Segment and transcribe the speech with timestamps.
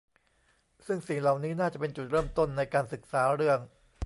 [0.85, 3.59] ซึ่งสิ่งเหล่านี้น่าจะเป็นจุดเริ่มต้นในการศึกษาเรื่อง